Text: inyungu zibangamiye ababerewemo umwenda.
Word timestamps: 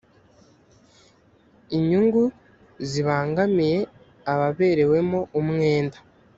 inyungu 1.77 2.23
zibangamiye 2.89 3.79
ababerewemo 4.31 5.19
umwenda. 5.39 5.97